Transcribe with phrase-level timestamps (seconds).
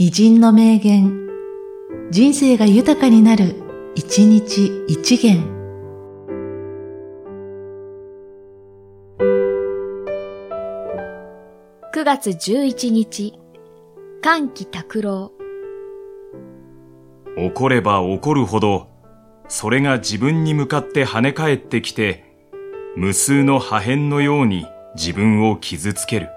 [0.00, 1.26] 偉人の名言、
[2.12, 3.56] 人生が豊かになる、
[3.96, 5.42] 一日一元。
[11.92, 13.40] 9月11日、
[14.22, 15.32] 歓喜拓郎。
[17.36, 18.86] 怒れば怒るほど、
[19.48, 22.22] それが自分に向かって跳ね返ってきて、
[22.94, 24.64] 無数の破片のように
[24.94, 26.28] 自分を傷つける。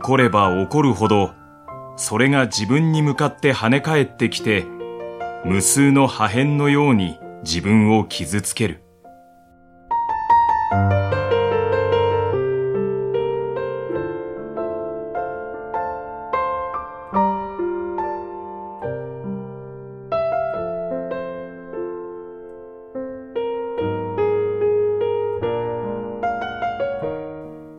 [0.00, 1.32] 怒れば怒るほど、
[1.96, 4.64] それが自分に向かって跳ね返ってきて、
[5.44, 8.84] 無数の破片のように自分を傷つける。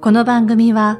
[0.02, 1.00] この番組は、